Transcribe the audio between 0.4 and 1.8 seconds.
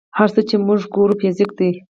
چې موږ ګورو فزیک دی.